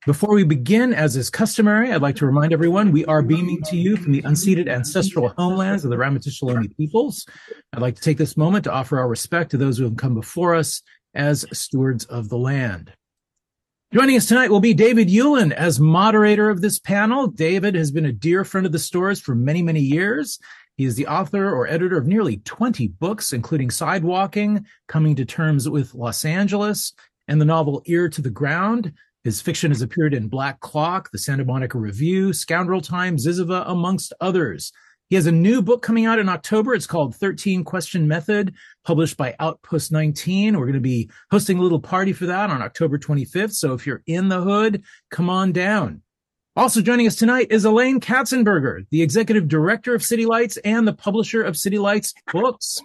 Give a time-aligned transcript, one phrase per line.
[0.07, 3.77] Before we begin, as is customary, I'd like to remind everyone we are beaming to
[3.77, 7.27] you from the unceded ancestral homelands of the Ramaytush peoples.
[7.73, 10.15] I'd like to take this moment to offer our respect to those who have come
[10.15, 10.83] before us
[11.15, 12.93] as stewards of the land.
[13.91, 17.27] Joining us tonight will be David Ulin as moderator of this panel.
[17.27, 20.39] David has been a dear friend of the stores for many, many years.
[20.77, 25.71] He is the author or editor of nearly 20 books, including Sidewalking, Coming to Terms
[25.71, 26.93] with Los Angeles,
[27.29, 28.93] and the novel Ear to the Ground.
[29.25, 34.13] His fiction has appeared in Black Clock, the Santa Monica Review, Scoundrel Time, Zyzzyva, amongst
[34.21, 34.71] others.
[35.09, 36.75] He has a new book coming out in October.
[36.75, 40.59] It's called 13 Question Method, published by Outpost 19.
[40.59, 43.55] We're going to be hosting a little party for that on October 25th.
[43.55, 46.03] So if you're in the hood, come on down.
[46.57, 50.93] Also joining us tonight is Elaine Katzenberger, the executive director of City Lights and the
[50.93, 52.83] publisher of City Lights books.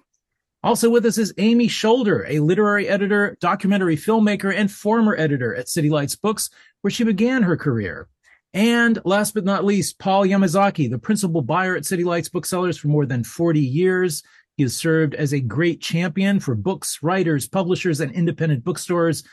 [0.64, 5.68] Also with us is Amy Scholder, a literary editor, documentary filmmaker, and former editor at
[5.68, 6.50] City Lights Books,
[6.82, 8.08] where she began her career.
[8.54, 12.88] And last but not least, Paul Yamazaki, the principal buyer at City Lights Booksellers for
[12.88, 14.24] more than 40 years.
[14.58, 19.24] He has served as a great champion for books, writers, publishers, and independent bookstores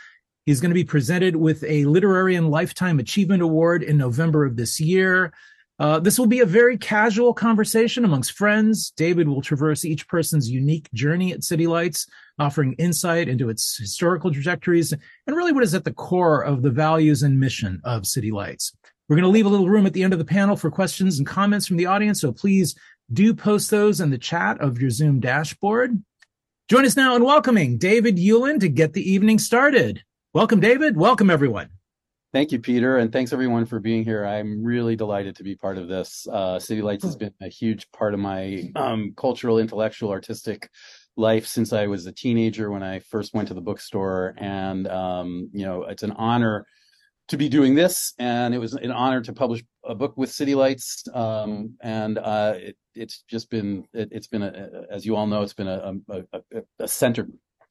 [0.46, 4.56] He's going to be presented with a Literary and Lifetime Achievement Award in November of
[4.56, 5.32] this year.
[5.78, 8.90] Uh, this will be a very casual conversation amongst friends.
[8.90, 12.06] David will traverse each person's unique journey at City Lights,
[12.38, 16.70] offering insight into its historical trajectories and really what is at the core of the
[16.70, 18.74] values and mission of City Lights.
[19.10, 21.18] We're going to leave a little room at the end of the panel for questions
[21.18, 22.76] and comments from the audience, so please
[23.12, 26.00] do post those in the chat of your Zoom dashboard.
[26.68, 30.04] Join us now in welcoming David Ulin to get the evening started.
[30.32, 30.96] Welcome, David.
[30.96, 31.70] Welcome, everyone.
[32.32, 34.24] Thank you, Peter, and thanks everyone for being here.
[34.24, 36.28] I'm really delighted to be part of this.
[36.30, 40.70] Uh, City Lights has been a huge part of my um, cultural, intellectual, artistic
[41.16, 45.50] life since I was a teenager when I first went to the bookstore, and um,
[45.52, 46.64] you know, it's an honor
[47.30, 50.56] to be doing this, and it was an honor to publish a book with City
[50.56, 55.28] Lights, um, and uh, it, it's just been it, has been a, as you all
[55.28, 56.42] know, it's been a, a,
[56.80, 57.28] a center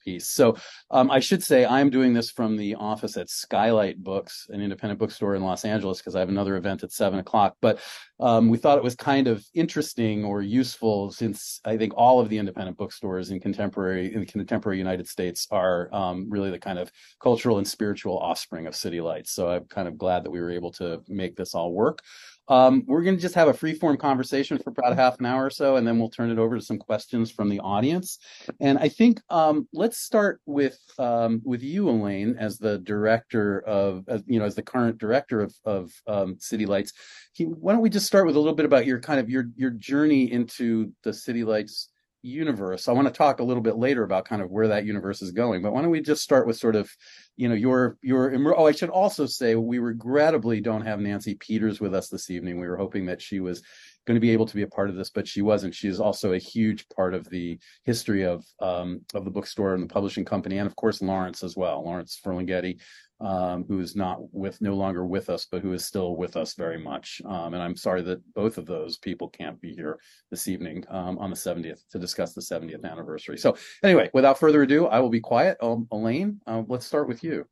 [0.09, 0.27] piece.
[0.27, 0.55] So
[0.89, 4.99] um, I should say I'm doing this from the office at Skylight Books, an independent
[4.99, 7.55] bookstore in Los Angeles, because I have another event at seven o'clock.
[7.61, 7.79] But
[8.19, 12.29] um, we thought it was kind of interesting or useful since I think all of
[12.29, 16.79] the independent bookstores in contemporary in the contemporary United States are um, really the kind
[16.79, 19.31] of cultural and spiritual offspring of City Lights.
[19.31, 22.01] So I'm kind of glad that we were able to make this all work.
[22.49, 25.45] Um, we're going to just have a free form conversation for about half an hour
[25.45, 28.19] or so, and then we'll turn it over to some questions from the audience.
[28.59, 34.03] And I think um, let's start with um, with you, Elaine, as the director of,
[34.07, 36.93] as, you know, as the current director of of um, City Lights.
[37.37, 39.71] why don't we just start with a little bit about your kind of your your
[39.71, 41.89] journey into the City Lights
[42.21, 42.87] universe.
[42.87, 45.31] I want to talk a little bit later about kind of where that universe is
[45.31, 46.91] going, but why don't we just start with sort of,
[47.37, 51.79] you know, your your oh, I should also say we regrettably don't have Nancy Peters
[51.79, 52.59] with us this evening.
[52.59, 53.63] We were hoping that she was
[54.09, 55.75] going to be able to be a part of this, but she wasn't.
[55.75, 59.83] She is also a huge part of the history of um, of the bookstore and
[59.83, 61.83] the publishing company, and of course Lawrence as well.
[61.85, 62.79] Lawrence Ferlinghetti
[63.21, 66.53] um, who is not with no longer with us, but who is still with us
[66.53, 67.21] very much.
[67.25, 69.99] Um, and I'm sorry that both of those people can't be here
[70.31, 73.37] this evening um, on the 70th to discuss the 70th anniversary.
[73.37, 75.57] So anyway, without further ado, I will be quiet.
[75.61, 77.45] Um, Elaine, uh, let's start with you.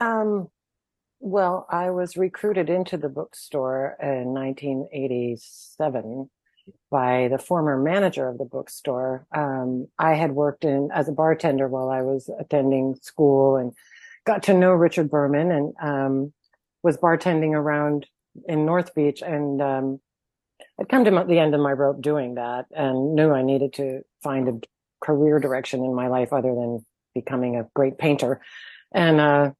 [0.00, 0.48] Um,
[1.24, 6.28] well, I was recruited into the bookstore in 1987
[6.90, 9.26] by the former manager of the bookstore.
[9.34, 13.72] Um, I had worked in as a bartender while I was attending school and
[14.26, 16.34] got to know Richard Berman and um,
[16.82, 18.06] was bartending around
[18.46, 19.22] in North Beach.
[19.22, 20.00] And um,
[20.78, 24.02] I'd come to the end of my rope doing that and knew I needed to
[24.22, 24.60] find a
[25.02, 26.84] career direction in my life other than
[27.14, 28.42] becoming a great painter.
[28.92, 29.52] And, uh,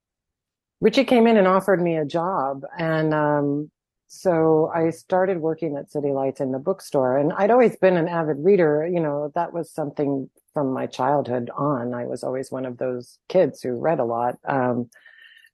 [0.84, 2.60] Richie came in and offered me a job.
[2.78, 3.70] And, um,
[4.06, 8.06] so I started working at City Lights in the bookstore and I'd always been an
[8.06, 8.86] avid reader.
[8.86, 11.94] You know, that was something from my childhood on.
[11.94, 14.34] I was always one of those kids who read a lot.
[14.46, 14.90] Um,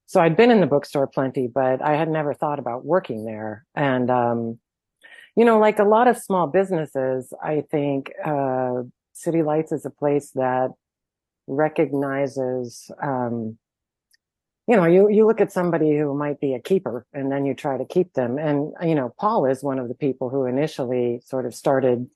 [0.06, 3.64] so I'd been in the bookstore plenty, but I had never thought about working there.
[3.76, 4.58] And, um,
[5.36, 8.82] you know, like a lot of small businesses, I think, uh,
[9.12, 10.70] City Lights is a place that
[11.46, 13.58] recognizes, um,
[14.70, 17.54] you know, you, you look at somebody who might be a keeper and then you
[17.54, 18.38] try to keep them.
[18.38, 22.08] And, you know, Paul is one of the people who initially sort of started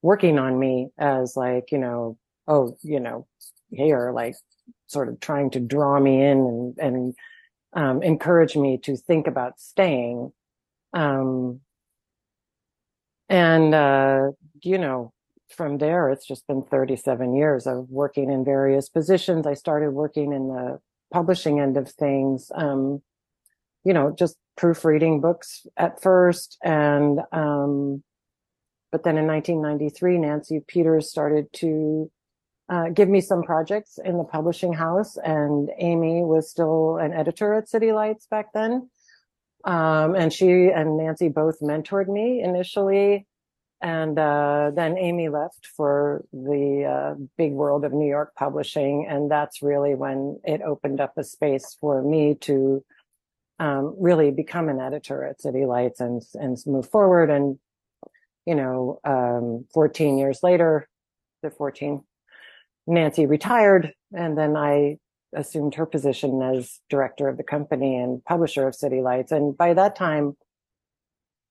[0.00, 2.16] working on me as like, you know,
[2.46, 3.26] oh, you know,
[3.70, 4.36] here, like
[4.86, 7.14] sort of trying to draw me in and, and
[7.74, 10.32] um, encourage me to think about staying.
[10.94, 11.60] Um,
[13.28, 14.30] and, uh,
[14.62, 15.12] you know,
[15.50, 19.46] from there, it's just been 37 years of working in various positions.
[19.46, 20.80] I started working in the
[21.12, 23.02] publishing end of things, um,
[23.84, 26.58] you know, just proofreading books at first.
[26.62, 28.02] And, um,
[28.90, 32.10] but then in 1993, Nancy Peters started to
[32.68, 37.54] uh, give me some projects in the publishing house, and Amy was still an editor
[37.54, 38.90] at City Lights back then.
[39.64, 43.26] Um, and she and Nancy both mentored me initially.
[43.80, 49.06] And uh, then Amy left for the uh, big world of New York publishing.
[49.08, 52.84] And that's really when it opened up a space for me to
[53.60, 57.30] um, really become an editor at City Lights and, and move forward.
[57.30, 57.58] And,
[58.46, 60.88] you know, um, 14 years later,
[61.42, 62.02] the 14,
[62.88, 64.98] Nancy retired and then I
[65.34, 69.32] assumed her position as director of the company and publisher of City Lights.
[69.32, 70.36] And by that time,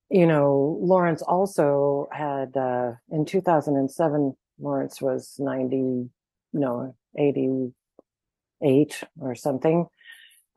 [0.10, 6.10] you know, Lawrence also had, uh, in 2007, Lawrence was 90,
[6.54, 9.88] no, 88 or something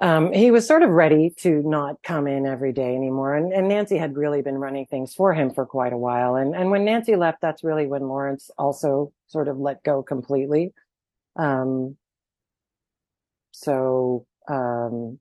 [0.00, 3.36] um, he was sort of ready to not come in every day anymore.
[3.36, 6.36] And, and, Nancy had really been running things for him for quite a while.
[6.36, 10.72] And, and when Nancy left, that's really when Lawrence also sort of let go completely.
[11.36, 11.96] Um,
[13.52, 15.20] so, um,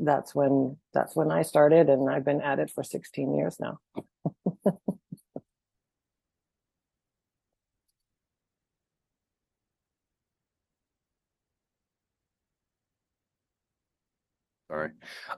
[0.00, 3.78] that's when, that's when I started and I've been at it for 16 years now.
[14.70, 14.90] Sorry.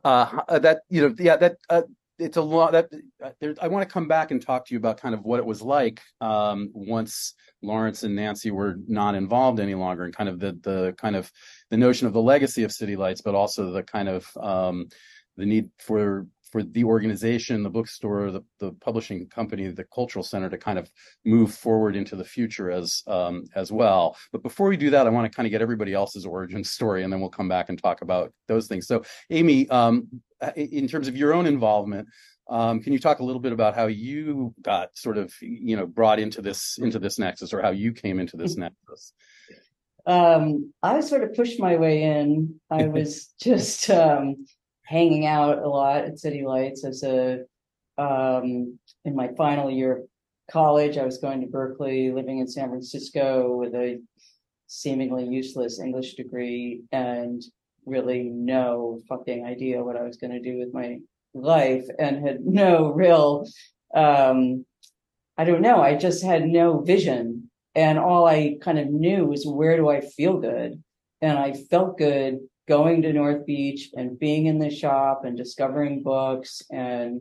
[0.04, 1.82] Uh, uh, that, you know, yeah, that, uh,
[2.18, 2.88] it's a lot that
[3.22, 5.38] uh, there, I want to come back and talk to you about kind of what
[5.38, 10.28] it was like um, once Lawrence and Nancy were not involved any longer, and kind
[10.28, 11.30] of the the kind of
[11.70, 14.88] the notion of the legacy of City Lights, but also the kind of um,
[15.36, 20.48] the need for for the organization, the bookstore, the, the publishing company, the cultural center
[20.48, 20.90] to kind of
[21.26, 24.16] move forward into the future as um, as well.
[24.32, 27.04] But before we do that, I want to kind of get everybody else's origin story,
[27.04, 28.86] and then we'll come back and talk about those things.
[28.86, 30.08] So, Amy, um,
[30.56, 32.08] in terms of your own involvement,
[32.48, 35.84] um, can you talk a little bit about how you got sort of you know
[35.84, 39.12] brought into this into this nexus, or how you came into this nexus?
[40.06, 42.60] Um, I sort of pushed my way in.
[42.70, 44.46] I was just um,
[44.86, 47.44] hanging out a lot at City Lights as a
[47.98, 50.02] um, in my final year of
[50.50, 50.98] college.
[50.98, 54.00] I was going to Berkeley, living in San Francisco with a
[54.66, 57.42] seemingly useless English degree and
[57.84, 60.98] really no fucking idea what I was going to do with my
[61.34, 63.46] life and had no real
[63.94, 64.64] um,
[65.38, 65.80] I don't know.
[65.82, 67.50] I just had no vision.
[67.74, 70.82] And all I kind of knew was where do I feel good?
[71.20, 76.02] And I felt good going to North Beach and being in the shop and discovering
[76.02, 77.20] books and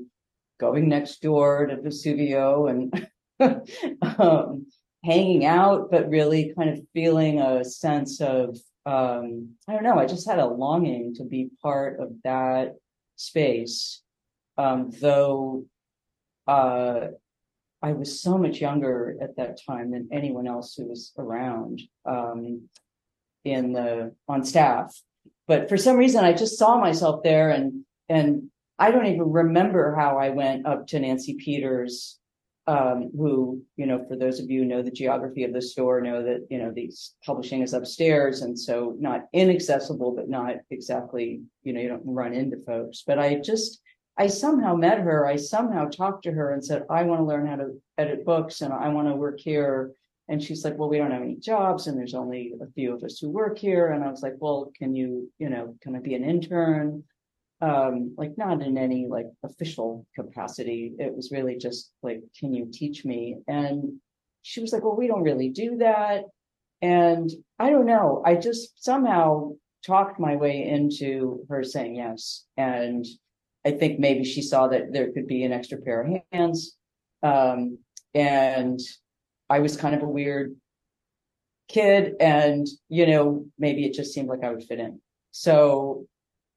[0.59, 3.07] going next door to Vesuvio and
[4.19, 4.65] um,
[5.03, 10.05] hanging out, but really kind of feeling a sense of, um, I don't know, I
[10.05, 12.75] just had a longing to be part of that
[13.15, 14.01] space.
[14.57, 15.65] Um, though,
[16.47, 17.07] uh,
[17.81, 22.69] I was so much younger at that time than anyone else who was around, um,
[23.43, 24.99] in the, on staff
[25.47, 29.95] but for some reason I just saw myself there and and I don't even remember
[29.95, 32.19] how I went up to Nancy Peters,
[32.67, 36.01] um, who, you know, for those of you who know the geography of the store,
[36.01, 38.41] know that, you know, these publishing is upstairs.
[38.41, 43.03] And so not inaccessible, but not exactly, you know, you don't run into folks.
[43.05, 43.81] But I just,
[44.17, 45.25] I somehow met her.
[45.25, 48.61] I somehow talked to her and said, I want to learn how to edit books
[48.61, 49.91] and I want to work here.
[50.27, 53.03] And she's like, well, we don't have any jobs and there's only a few of
[53.03, 53.91] us who work here.
[53.91, 57.03] And I was like, well, can you, you know, can I be an intern?
[57.61, 60.93] um, like not in any like official capacity.
[60.99, 63.37] It was really just like, can you teach me?
[63.47, 63.99] And
[64.41, 66.25] she was like, well, we don't really do that.
[66.81, 68.21] And I don't know.
[68.25, 69.53] I just somehow
[69.85, 72.45] talked my way into her saying yes.
[72.57, 73.05] And
[73.65, 76.75] I think maybe she saw that there could be an extra pair of hands.
[77.23, 77.79] Um,
[78.13, 78.79] and
[79.49, 80.55] I was kind of a weird
[81.67, 84.99] kid and, you know, maybe it just seemed like I would fit in.
[85.31, 86.07] So,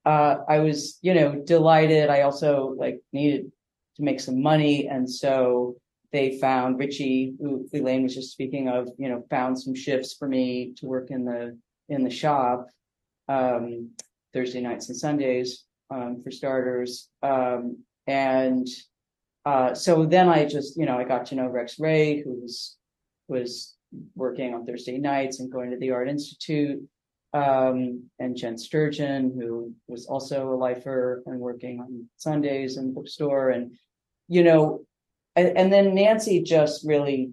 [0.05, 2.09] uh, I was, you know, delighted.
[2.09, 3.51] I also like needed
[3.97, 4.89] to make some money.
[4.89, 5.77] And so
[6.13, 10.27] they found Richie, who Elaine was just speaking of, you know, found some shifts for
[10.29, 12.69] me to work in the, in the shop,
[13.29, 13.91] um,
[14.33, 17.09] Thursday nights and Sundays, um, for starters.
[17.23, 18.67] Um, and,
[19.45, 22.43] uh, so then I just, you know, I got to know Rex Ray, who
[23.29, 23.75] was,
[24.15, 26.87] working on Thursday nights and going to the Art Institute.
[27.33, 32.93] Um, and Jen Sturgeon, who was also a lifer and working on Sundays in the
[32.93, 33.51] bookstore.
[33.51, 33.77] And,
[34.29, 34.85] you know,
[35.37, 37.33] and, and then Nancy just really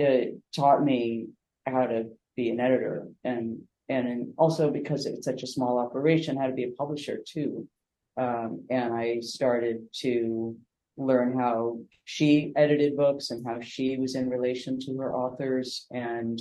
[0.00, 1.28] uh, taught me
[1.66, 6.46] how to be an editor and and also because it's such a small operation, how
[6.46, 7.68] to be a publisher too.
[8.16, 10.56] Um, and I started to
[10.96, 15.86] learn how she edited books and how she was in relation to her authors.
[15.90, 16.40] And,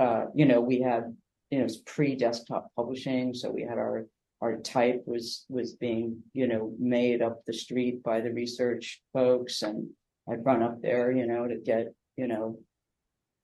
[0.00, 1.16] uh, you know, we had,
[1.50, 3.34] you know, it's pre-desktop publishing.
[3.34, 4.06] So we had our,
[4.40, 9.62] our type was, was being, you know, made up the street by the research folks.
[9.62, 9.90] And
[10.30, 12.58] I'd run up there, you know, to get, you know,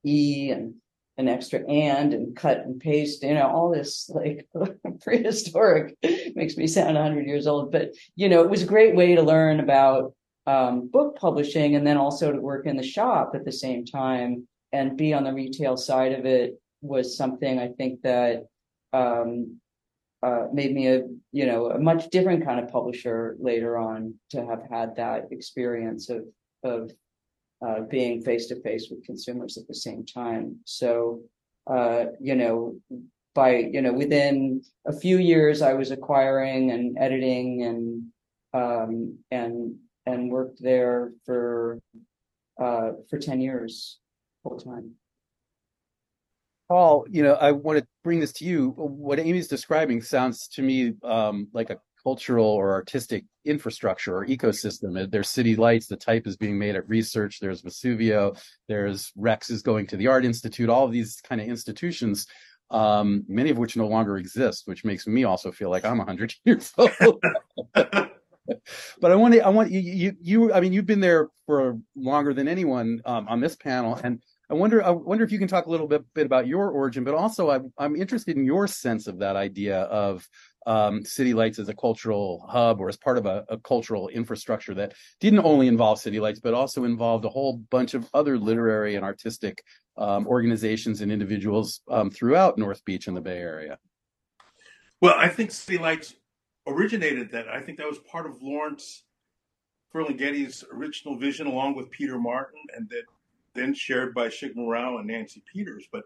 [0.05, 0.75] E and
[1.19, 4.49] an extra and and cut and paste, you know, all this like
[5.03, 5.97] prehistoric
[6.35, 7.71] makes me sound 100 years old.
[7.71, 10.15] But, you know, it was a great way to learn about
[10.51, 14.49] um, book publishing and then also to work in the shop at the same time
[14.73, 18.47] and be on the retail side of it was something I think that
[18.93, 19.61] um,
[20.23, 21.03] uh, made me a
[21.33, 26.11] you know a much different kind of publisher later on to have had that experience
[26.11, 26.23] of
[26.65, 26.91] of
[27.65, 30.57] uh, being face to face with consumers at the same time.
[30.65, 31.21] So
[31.69, 32.81] uh, you know
[33.35, 37.83] by you know within a few years I was acquiring and editing and
[38.53, 39.77] um, and
[40.11, 41.81] and worked there for
[42.61, 43.99] uh, for 10 years
[44.43, 44.93] full time.
[46.69, 48.71] Paul, you know, I want to bring this to you.
[48.77, 55.11] What Amy's describing sounds to me um, like a cultural or artistic infrastructure or ecosystem.
[55.11, 59.63] There's city lights, the type is being made at research, there's Vesuvio, there's Rex is
[59.63, 62.27] going to the Art Institute, all of these kind of institutions,
[62.71, 66.35] um, many of which no longer exist, which makes me also feel like I'm 100
[66.45, 67.21] years old.
[69.01, 71.79] but I want to, I want you, you, you, I mean, you've been there for
[71.95, 75.47] longer than anyone um, on this panel, and I wonder, I wonder if you can
[75.47, 78.67] talk a little bit, bit about your origin, but also I'm, I'm interested in your
[78.67, 80.29] sense of that idea of
[80.67, 84.75] um, City Lights as a cultural hub or as part of a, a, cultural infrastructure
[84.75, 88.97] that didn't only involve City Lights, but also involved a whole bunch of other literary
[88.97, 89.63] and artistic
[89.97, 93.79] um, organizations and individuals um, throughout North Beach and the Bay Area.
[95.01, 96.15] Well, I think City Lights
[96.71, 97.49] originated that.
[97.49, 99.05] I think that was part of Lawrence
[99.95, 103.05] Ferlinghetti's original vision, along with Peter Martin, and that
[103.55, 105.87] then shared by Shig Murao and Nancy Peters.
[105.91, 106.05] But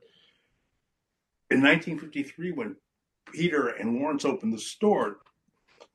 [1.50, 2.76] in 1953, when
[3.32, 5.18] Peter and Lawrence opened the store,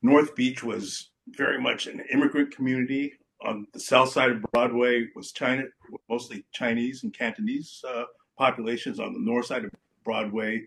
[0.02, 3.14] North Beach was very much an immigrant community.
[3.42, 5.64] On the south side of Broadway was China,
[6.08, 8.04] mostly Chinese and Cantonese uh,
[8.38, 9.00] populations.
[9.00, 9.72] On the north side of
[10.04, 10.62] Broadway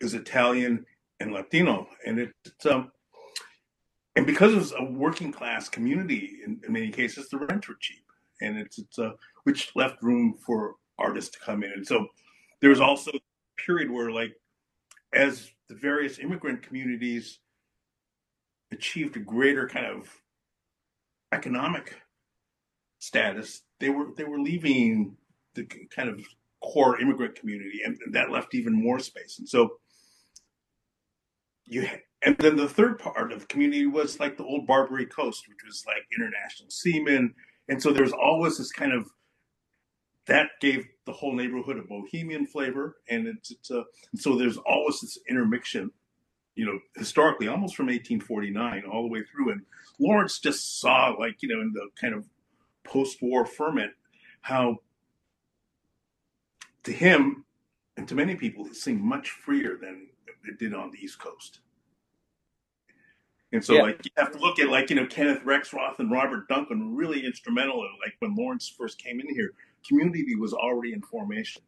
[0.00, 0.84] is Italian
[1.20, 2.90] and Latino, and it, it's um,
[4.16, 7.76] and because it was a working class community in, in, many cases, the rents were
[7.80, 8.04] cheap,
[8.40, 9.14] and it's it's a
[9.44, 11.72] which left room for artists to come in.
[11.72, 12.06] And so
[12.60, 14.34] there was also a period where like
[15.14, 17.38] as the various immigrant communities
[18.70, 20.08] achieved a greater kind of
[21.32, 21.96] economic
[22.98, 25.16] status, they were they were leaving
[25.54, 26.20] the kind of
[26.62, 29.38] core immigrant community, and, that left even more space.
[29.38, 29.78] And so
[31.64, 31.88] you
[32.24, 35.64] and then the third part of the community was like the old Barbary Coast, which
[35.66, 37.34] was like international seamen.
[37.68, 39.10] And so there's always this kind of
[40.26, 45.00] that gave the whole neighborhood a bohemian flavor, and it's, it's a so there's always
[45.00, 45.90] this intermixtion,
[46.54, 49.50] you know, historically almost from 1849 all the way through.
[49.50, 49.62] And
[49.98, 52.24] Lawrence just saw like you know in the kind of
[52.84, 53.92] post-war ferment
[54.42, 54.78] how
[56.82, 57.44] to him
[57.96, 60.08] and to many people it seemed much freer than
[60.44, 61.60] it did on the East Coast.
[63.52, 63.82] And so, yeah.
[63.82, 66.96] like, you have to look at, like, you know, Kenneth Rexroth and Robert Duncan were
[66.96, 69.52] really instrumental in, like, when Lawrence first came in here,
[69.86, 71.62] community was already in formation.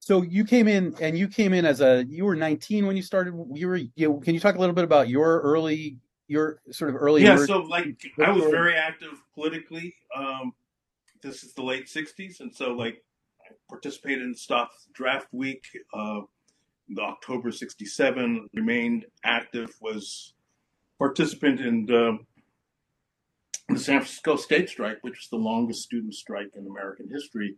[0.00, 3.02] so you came in and you came in as a you were 19 when you
[3.02, 6.90] started you were you can you talk a little bit about your early your sort
[6.90, 7.86] of early yeah so like
[8.24, 10.52] i was very active politically um
[11.22, 13.04] this is the late 60s and so like
[13.48, 16.22] i participated in stuff draft week uh
[16.94, 20.34] the october 67 remained active was
[20.98, 22.18] participant in the,
[23.68, 27.56] the san francisco state strike which was the longest student strike in american history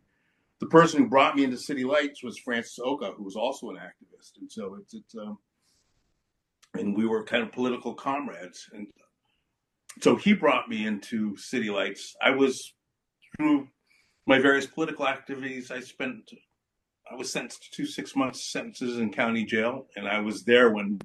[0.62, 3.79] the person who brought me into City Lights was Francis Oka, who was also an
[3.79, 5.37] activist, and so it's it's um,
[6.75, 8.87] and we were kind of political comrades, and
[10.01, 12.15] so he brought me into City Lights.
[12.23, 12.75] I was
[13.37, 13.67] through
[14.29, 15.73] my various political activities.
[15.73, 16.31] I spent
[17.12, 20.71] I was sentenced to two six months sentences in county jail, and I was there
[20.71, 20.99] when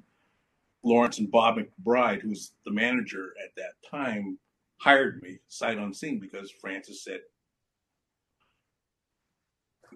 [0.82, 4.38] Lawrence and Bob McBride, who was the manager at that time,
[4.78, 7.20] hired me sight unseen because Francis said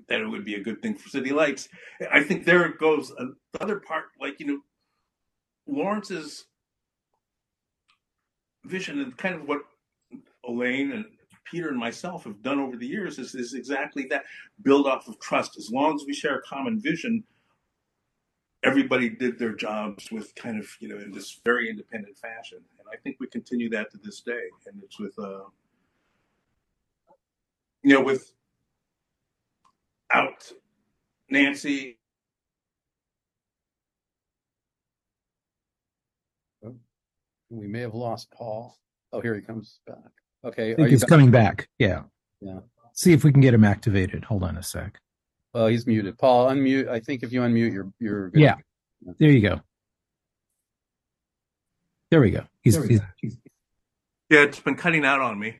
[0.08, 1.68] that it would be a good thing for City Lights.
[2.12, 4.60] I think there goes uh, the other part, like you know,
[5.66, 6.44] Lawrence's
[8.64, 9.62] vision and kind of what
[10.46, 11.06] Elaine and
[11.44, 14.24] Peter and myself have done over the years is, is exactly that
[14.62, 15.56] build off of trust.
[15.58, 17.24] As long as we share a common vision,
[18.64, 22.88] everybody did their jobs with kind of you know in this very independent fashion, and
[22.92, 24.48] I think we continue that to this day.
[24.66, 25.44] And it's with uh,
[27.82, 28.32] you know with
[30.12, 30.52] out
[31.30, 31.98] Nancy.
[37.50, 38.78] We may have lost Paul.
[39.12, 40.21] Oh, here he comes back.
[40.44, 40.72] Okay.
[40.72, 41.68] I think he's coming back.
[41.78, 42.02] Yeah.
[42.40, 42.60] Yeah.
[42.94, 44.24] See if we can get him activated.
[44.24, 45.00] Hold on a sec.
[45.54, 46.18] Well, he's muted.
[46.18, 46.88] Paul, unmute.
[46.88, 48.40] I think if you unmute, you're you're good.
[48.40, 48.56] Yeah.
[49.18, 49.60] There you go.
[52.10, 52.44] There we go.
[52.62, 53.06] He's, we he's, go.
[53.16, 53.38] he's
[54.30, 54.42] yeah.
[54.42, 55.58] It's been cutting out on me.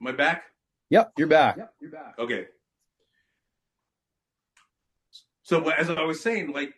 [0.00, 0.44] Am I back?
[0.90, 1.56] Yep, you're back.
[1.56, 2.14] Yep, you're back.
[2.18, 2.46] Okay.
[5.42, 6.74] So as I was saying, like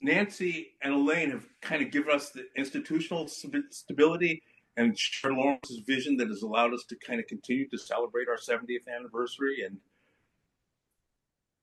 [0.00, 4.42] Nancy and Elaine have kind of given us the institutional stability
[4.78, 8.36] and shared Lawrence's vision that has allowed us to kind of continue to celebrate our
[8.36, 9.62] 70th anniversary.
[9.66, 9.78] And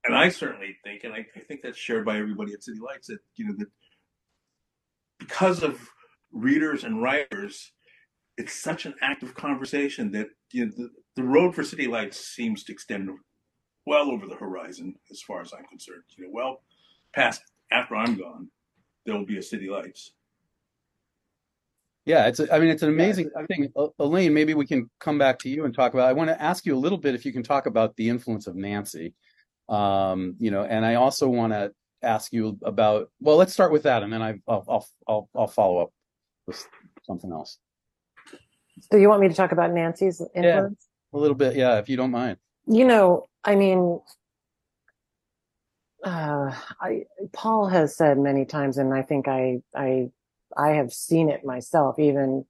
[0.03, 3.07] and I certainly think, and I, I think that's shared by everybody at City Lights,
[3.07, 3.69] that you know that
[5.17, 5.89] because of
[6.31, 7.71] readers and writers,
[8.37, 12.63] it's such an active conversation that you know the, the road for city lights seems
[12.63, 13.09] to extend
[13.85, 16.61] well over the horizon as far as i'm concerned you know well
[17.13, 18.49] past after i'm gone
[19.05, 20.11] there will be a city lights
[22.05, 25.17] yeah it's a, i mean it's an amazing yeah, thing elaine maybe we can come
[25.17, 27.25] back to you and talk about i want to ask you a little bit if
[27.25, 29.13] you can talk about the influence of nancy
[29.67, 31.71] um, you know and i also want to
[32.03, 35.47] ask you about well let's start with that and then I, will I'll, I'll i'll
[35.47, 35.89] follow up
[36.45, 36.63] with
[37.03, 37.57] something else
[38.91, 40.87] so you want me to talk about Nancy's influence?
[41.13, 42.37] Yeah, a little bit, yeah, if you don't mind.
[42.67, 43.99] You know, I mean,
[46.03, 50.09] uh, I, Paul has said many times, and I think I, I,
[50.55, 51.99] I have seen it myself.
[51.99, 52.45] Even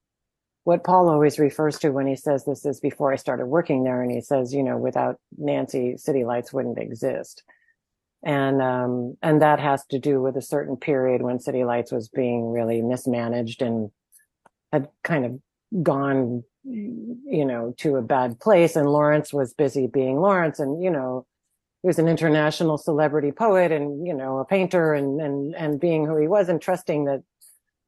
[0.63, 4.01] what Paul always refers to when he says this is before I started working there,
[4.01, 7.43] and he says, you know, without Nancy, City Lights wouldn't exist,
[8.23, 12.09] and um, and that has to do with a certain period when City Lights was
[12.09, 13.91] being really mismanaged and
[14.71, 15.39] had kind of
[15.83, 18.75] gone, you know, to a bad place.
[18.75, 20.59] And Lawrence was busy being Lawrence.
[20.59, 21.25] And, you know,
[21.81, 26.05] he was an international celebrity poet and, you know, a painter and, and, and being
[26.05, 27.23] who he was and trusting that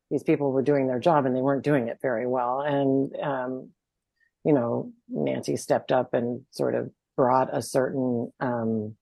[0.09, 2.61] these people were doing their job and they weren't doing it very well.
[2.61, 3.69] And, um,
[4.43, 8.95] you know, Nancy stepped up and sort of brought a certain, um,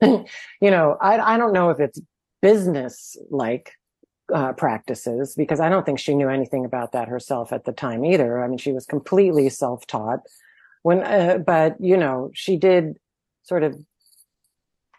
[0.02, 0.24] you
[0.62, 2.00] know, I, I don't know if it's
[2.42, 3.72] business like
[4.32, 8.04] uh, practices because I don't think she knew anything about that herself at the time
[8.04, 8.42] either.
[8.42, 10.20] I mean, she was completely self-taught
[10.82, 12.98] when, uh, but you know, she did
[13.42, 13.76] sort of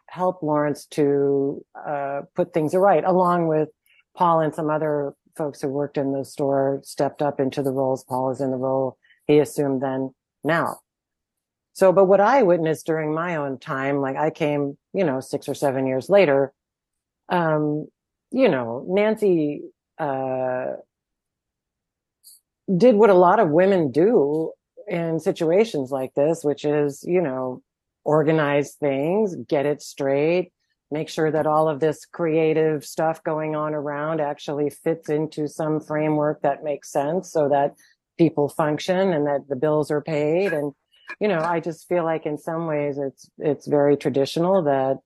[0.08, 3.70] help Lawrence to uh, put things right, along with
[4.16, 8.04] Paul and some other folks who worked in the store stepped up into the roles.
[8.04, 8.98] Paul is in the role
[9.28, 10.80] he assumed then now.
[11.74, 15.50] So, but what I witnessed during my own time, like I came, you know, six
[15.50, 16.54] or seven years later,
[17.28, 17.88] um,
[18.32, 19.62] you know, Nancy
[20.00, 20.74] uh,
[22.78, 24.52] did what a lot of women do
[24.88, 27.62] in situations like this, which is, you know,
[28.06, 30.54] organize things, get it straight,
[30.92, 35.80] make sure that all of this creative stuff going on around actually fits into some
[35.80, 37.76] framework that makes sense so that
[38.18, 40.54] people function and that the bills are paid.
[40.54, 40.74] And,
[41.20, 44.98] you know, I just feel like in some ways it's, it's very traditional that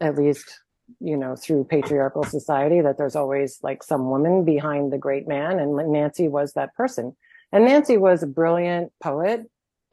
[0.00, 0.60] at least
[0.98, 5.58] you know, through patriarchal society that there's always like some woman behind the great man.
[5.58, 7.16] And Nancy was that person.
[7.52, 9.42] And Nancy was a brilliant poet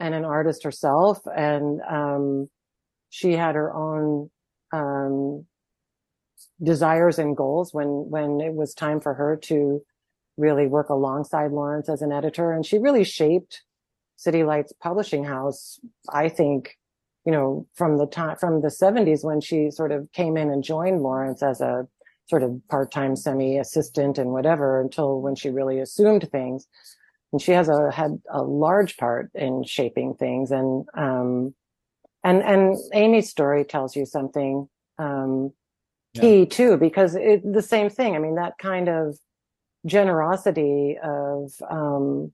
[0.00, 1.20] and an artist herself.
[1.26, 2.48] And, um,
[3.10, 4.30] she had her own
[4.72, 5.44] um,
[6.62, 9.82] desires and goals when when it was time for her to
[10.36, 13.62] really work alongside Lawrence as an editor, and she really shaped
[14.16, 15.80] City Lights Publishing House.
[16.12, 16.76] I think,
[17.24, 20.62] you know, from the time from the '70s when she sort of came in and
[20.62, 21.86] joined Lawrence as a
[22.26, 26.66] sort of part-time semi-assistant and whatever until when she really assumed things.
[27.32, 31.54] And she has a had a large part in shaping things, and um,
[32.24, 35.52] and and Amy's story tells you something um,
[36.14, 36.44] key yeah.
[36.46, 38.16] too, because it, the same thing.
[38.16, 39.18] I mean, that kind of
[39.86, 42.32] generosity of um,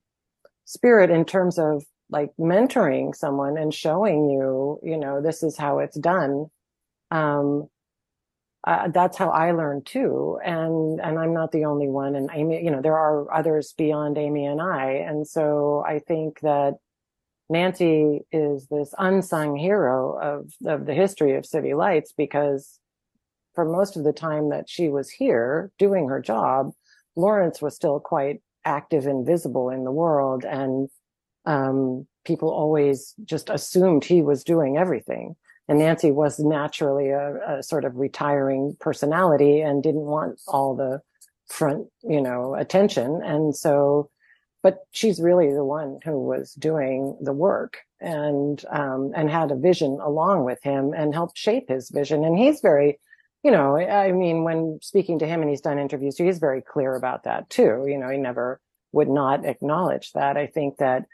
[0.65, 5.79] spirit in terms of like mentoring someone and showing you, you know, this is how
[5.79, 6.47] it's done.
[7.11, 7.67] Um,
[8.63, 10.39] uh, that's how I learned too.
[10.43, 12.15] And, and I'm not the only one.
[12.15, 14.91] And Amy, you know, there are others beyond Amy and I.
[15.07, 16.75] And so I think that
[17.49, 22.79] Nancy is this unsung hero of, of the history of City Lights because
[23.53, 26.71] for most of the time that she was here doing her job,
[27.15, 30.43] Lawrence was still quite active and visible in the world.
[30.43, 30.89] And,
[31.45, 35.35] um, people always just assumed he was doing everything.
[35.67, 41.01] And Nancy was naturally a, a, sort of retiring personality and didn't want all the
[41.47, 43.21] front, you know, attention.
[43.23, 44.09] And so,
[44.65, 49.55] but she's really the one who was doing the work and, um, and had a
[49.55, 52.25] vision along with him and helped shape his vision.
[52.25, 52.99] And he's very,
[53.43, 56.95] you know, I mean, when speaking to him and he's done interviews, he's very clear
[56.95, 57.85] about that too.
[57.87, 58.59] You know, he never
[58.91, 60.35] would not acknowledge that.
[60.35, 61.05] I think that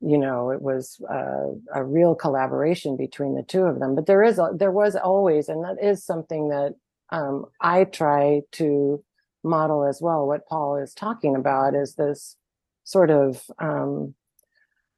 [0.00, 3.96] you know, it was uh, a real collaboration between the two of them.
[3.96, 6.74] But there is, there was always, and that is something that
[7.10, 9.02] um, I try to
[9.42, 10.28] model as well.
[10.28, 12.36] What Paul is talking about is this
[12.84, 14.14] sort of um,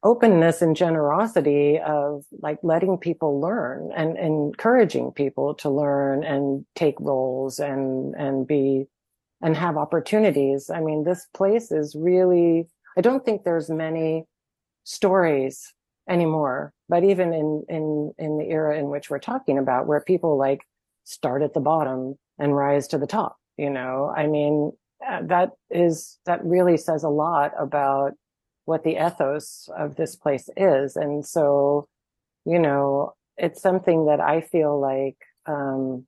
[0.02, 6.64] openness and generosity of like letting people learn and, and encouraging people to learn and
[6.74, 8.86] take roles and and be
[9.42, 10.70] and have opportunities.
[10.70, 12.68] I mean, this place is really.
[12.98, 14.24] I don't think there's many
[14.84, 15.74] stories
[16.08, 16.72] anymore.
[16.88, 20.60] But even in, in, in the era in which we're talking about, where people like
[21.04, 24.72] start at the bottom and rise to the top, you know, I mean,
[25.06, 28.12] that is, that really says a lot about
[28.64, 30.96] what the ethos of this place is.
[30.96, 31.88] And so,
[32.44, 35.16] you know, it's something that I feel like,
[35.46, 36.06] um,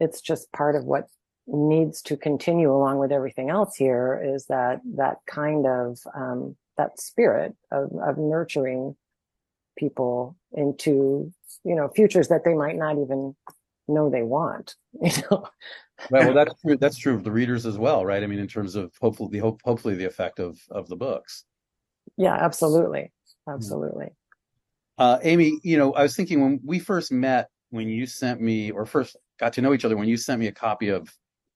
[0.00, 1.08] it's just part of what
[1.46, 7.00] needs to continue along with everything else here is that, that kind of, um, that
[7.00, 8.96] spirit of, of nurturing
[9.76, 11.32] people into,
[11.64, 13.34] you know, futures that they might not even
[13.88, 15.48] know they want, you know.
[16.10, 16.76] well, well, that's true.
[16.76, 18.22] That's true of the readers as well, right?
[18.22, 21.44] I mean, in terms of hopefully, the hope, hopefully the effect of of the books.
[22.16, 23.12] Yeah, absolutely,
[23.48, 24.10] absolutely.
[24.98, 28.70] Uh, Amy, you know, I was thinking when we first met, when you sent me,
[28.70, 31.08] or first got to know each other, when you sent me a copy of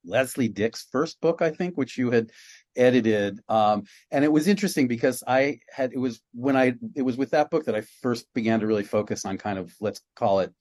[0.05, 2.31] Leslie Dick's first book, I think, which you had
[2.77, 3.41] edited.
[3.49, 7.31] Um, and it was interesting because I had, it was when I, it was with
[7.31, 10.53] that book that I first began to really focus on kind of, let's call it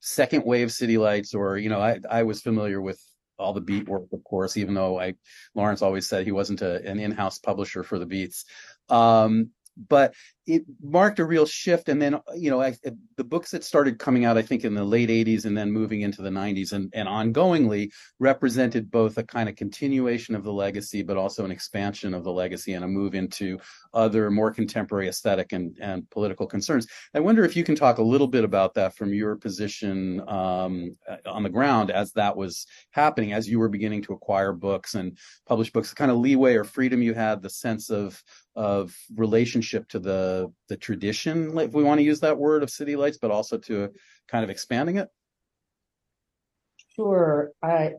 [0.00, 3.00] second wave city lights, or, you know, I, I was familiar with
[3.38, 5.14] all the beat work, of course, even though I,
[5.54, 8.44] Lawrence always said he wasn't a, an in-house publisher for the beats.
[8.88, 9.50] Um,
[9.88, 10.14] but
[10.48, 11.90] it marked a real shift.
[11.90, 12.74] And then, you know, I,
[13.16, 16.00] the books that started coming out, I think in the late 80s and then moving
[16.00, 21.02] into the 90s and, and ongoingly represented both a kind of continuation of the legacy,
[21.02, 23.58] but also an expansion of the legacy and a move into
[23.92, 26.86] other more contemporary aesthetic and, and political concerns.
[27.14, 30.96] I wonder if you can talk a little bit about that from your position um,
[31.26, 35.18] on the ground as that was happening, as you were beginning to acquire books and
[35.46, 38.22] publish books, the kind of leeway or freedom you had, the sense of
[38.58, 40.37] of relationship to the
[40.68, 43.90] the tradition, if we want to use that word of city lights, but also to
[44.28, 45.08] kind of expanding it.
[46.94, 47.94] Sure, I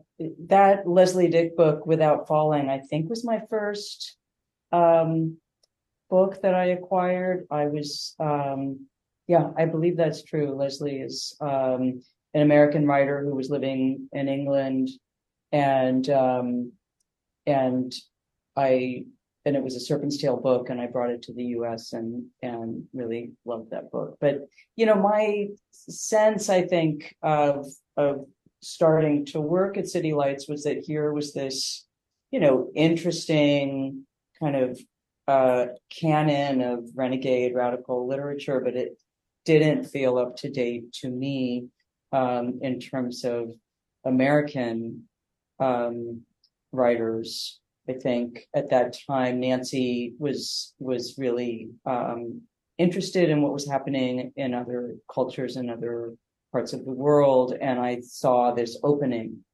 [0.48, 4.16] that Leslie Dick book, Without Falling, I think was my first
[4.72, 5.38] um,
[6.10, 7.46] book that I acquired.
[7.50, 8.86] I was, um,
[9.26, 10.54] yeah, I believe that's true.
[10.54, 12.02] Leslie is um,
[12.34, 14.90] an American writer who was living in England,
[15.50, 16.72] and um,
[17.46, 17.94] and
[18.56, 19.04] I
[19.44, 21.92] and it was a Serpent's Tail book, and I brought it to the U.S.
[21.92, 24.16] and and really loved that book.
[24.20, 28.26] But you know, my sense, I think, of of
[28.62, 31.86] starting to work at City Lights was that here was this,
[32.30, 34.06] you know, interesting
[34.38, 34.80] kind of
[35.26, 38.98] uh, canon of renegade radical literature, but it
[39.44, 41.68] didn't feel up to date to me
[42.12, 43.52] um, in terms of
[44.04, 45.04] American
[45.58, 46.22] um,
[46.72, 52.42] writers I think at that time Nancy was was really um,
[52.78, 56.14] interested in what was happening in other cultures and other
[56.52, 57.54] parts of the world.
[57.60, 59.44] And I saw this opening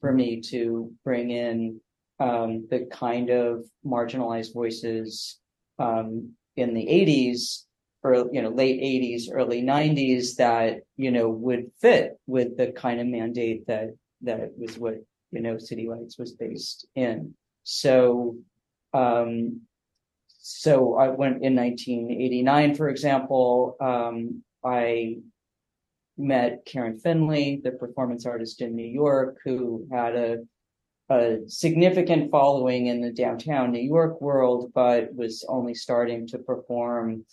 [0.00, 1.80] for me to bring in
[2.18, 5.38] um, the kind of marginalized voices
[5.78, 7.64] um, in the 80s
[8.02, 13.00] or you know late 80s early 90s that you know would fit with the kind
[13.00, 13.88] of mandate that
[14.20, 14.96] that was what
[15.32, 18.36] you know city lights was based in so
[18.92, 19.60] um
[20.28, 25.16] so i went in 1989 for example um i
[26.16, 30.38] met karen finley the performance artist in new york who had a
[31.10, 37.26] a significant following in the downtown New York world, but was only starting to perform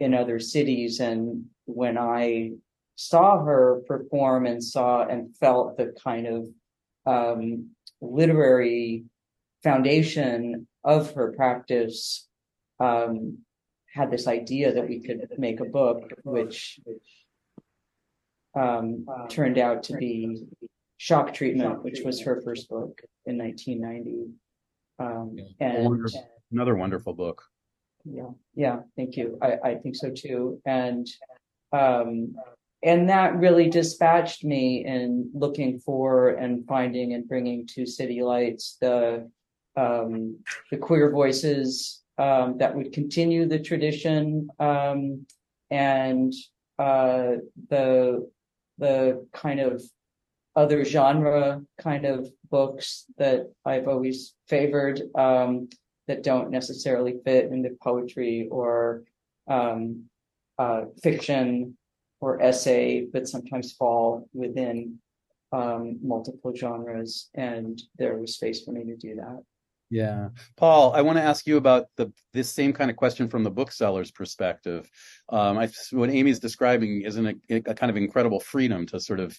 [0.00, 1.00] in other cities.
[1.00, 2.52] And when I
[2.96, 6.48] saw her perform and saw and felt the kind of
[7.06, 7.70] um,
[8.00, 9.04] literary
[9.64, 12.28] foundation of her practice,
[12.78, 13.38] um,
[13.92, 16.78] had this idea that we could make a book, which
[18.54, 20.44] um, turned out to be
[20.98, 24.30] Shock Treatment, which was her first book in 1990.
[24.98, 26.08] Um, and
[26.52, 27.42] Another wonderful book.
[28.04, 29.38] yeah, yeah, thank you.
[29.42, 30.60] I, I think so too.
[30.66, 31.06] And
[31.72, 32.36] um,
[32.84, 38.76] and that really dispatched me in looking for and finding and bringing to City Lights
[38.80, 39.28] the
[39.76, 40.38] um,
[40.70, 45.26] the queer voices um, that would continue the tradition um,
[45.70, 46.32] and
[46.78, 47.36] uh,
[47.70, 48.28] the
[48.78, 49.82] the kind of
[50.56, 55.68] other genre kind of books that I've always favored um,
[56.06, 59.02] that don't necessarily fit into poetry or
[59.48, 60.04] um,
[60.58, 61.76] uh, fiction
[62.20, 64.98] or essay, but sometimes fall within
[65.52, 67.30] um, multiple genres.
[67.34, 69.42] And there was space for me to do that.
[69.94, 70.30] Yeah.
[70.56, 73.50] Paul, I want to ask you about the this same kind of question from the
[73.50, 74.90] bookseller's perspective.
[75.28, 79.20] Um, I, what Amy's describing is an, a, a kind of incredible freedom to sort
[79.20, 79.38] of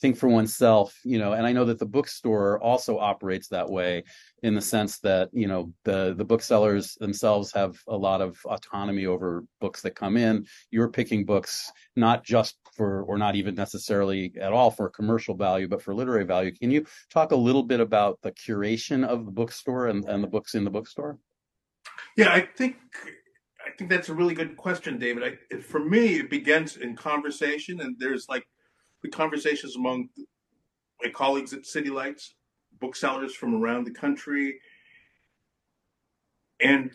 [0.00, 4.04] think for oneself, you know, and I know that the bookstore also operates that way
[4.44, 9.06] in the sense that, you know, the the booksellers themselves have a lot of autonomy
[9.06, 10.46] over books that come in.
[10.70, 15.66] You're picking books not just for or not even necessarily at all for commercial value,
[15.66, 16.52] but for literary value.
[16.52, 20.28] Can you talk a little bit about the curation of the bookstore and, and the
[20.28, 21.18] books in the bookstore?
[22.16, 22.76] Yeah, I think
[23.66, 25.38] I think that's a really good question, David.
[25.50, 28.46] I, for me, it begins in conversation, and there's like
[29.02, 30.08] the conversations among
[31.02, 32.34] my colleagues at City Lights,
[32.80, 34.58] booksellers from around the country,
[36.60, 36.90] and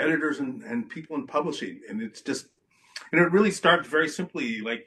[0.00, 1.80] editors and, and people in publishing.
[1.88, 2.46] And it's just,
[3.12, 4.86] and it really starts very simply like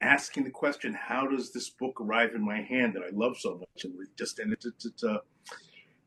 [0.00, 3.58] asking the question, how does this book arrive in my hand that I love so
[3.58, 3.84] much?
[3.84, 5.18] And just, and it's, it's, it's uh,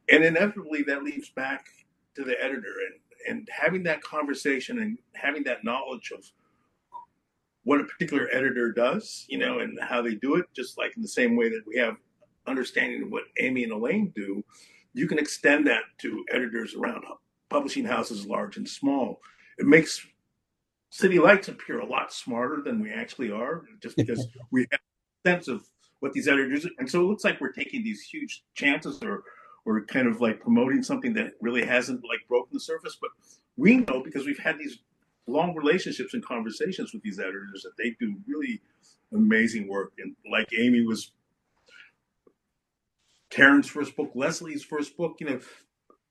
[0.09, 1.65] and inevitably that leads back
[2.15, 2.73] to the editor
[3.27, 6.23] and, and having that conversation and having that knowledge of
[7.63, 11.01] what a particular editor does, you know, and how they do it, just like in
[11.01, 11.95] the same way that we have
[12.45, 14.43] understanding of what Amy and Elaine do,
[14.93, 17.03] you can extend that to editors around
[17.49, 19.19] publishing houses large and small.
[19.57, 20.05] It makes
[20.95, 25.29] City Lights appear a lot smarter than we actually are, just because we have a
[25.29, 25.67] sense of
[25.99, 29.23] what these editors and so it looks like we're taking these huge chances or
[29.65, 32.97] we're kind of like promoting something that really hasn't like broken the surface.
[32.99, 33.09] But
[33.57, 34.77] we know because we've had these
[35.27, 38.61] long relationships and conversations with these editors that they do really
[39.11, 39.91] amazing work.
[39.97, 41.11] And like Amy was
[43.29, 45.39] Karen's first book, Leslie's first book, you know,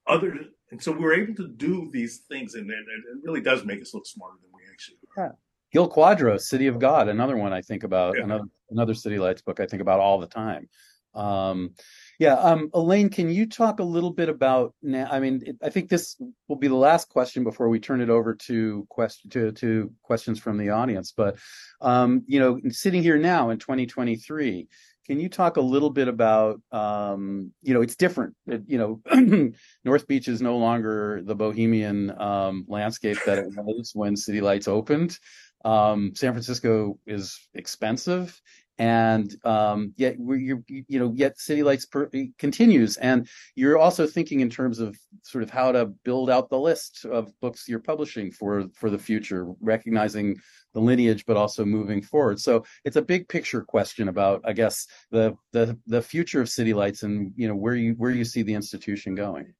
[0.06, 0.36] other,
[0.70, 3.94] and so we're able to do these things, and, and it really does make us
[3.94, 5.24] look smarter than actually are.
[5.26, 5.32] Yeah.
[5.72, 8.24] Gil Cuadros, City of God, another one I think about, yeah.
[8.24, 10.68] another another City Lights book I think about all the time.
[11.14, 11.74] Um,
[12.18, 15.08] yeah, um, Elaine, can you talk a little bit about now?
[15.10, 18.10] I mean, it, I think this will be the last question before we turn it
[18.10, 21.12] over to question to, to questions from the audience.
[21.16, 21.38] But
[21.80, 24.68] um, you know, sitting here now in 2023,
[25.06, 28.34] can you talk a little bit about um, you know, it's different.
[28.46, 29.52] It, you know,
[29.84, 34.68] North Beach is no longer the bohemian um, landscape that it was when City Lights
[34.68, 35.18] opened.
[35.64, 38.40] Um, San Francisco is expensive
[38.78, 42.96] and um, yet you you know yet city lights per, continues.
[42.96, 47.04] And you're also thinking in terms of sort of how to build out the list
[47.04, 50.36] of books you're publishing for for the future recognizing
[50.72, 52.40] the lineage but also moving forward.
[52.40, 56.74] So it's a big picture question about i guess the the the future of city
[56.74, 59.54] lights and you know where you where you see the institution going.